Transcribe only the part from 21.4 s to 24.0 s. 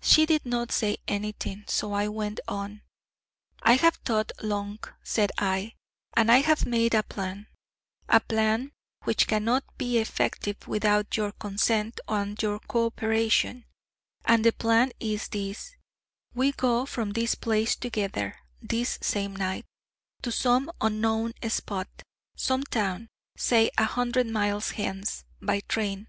spot, some town, say a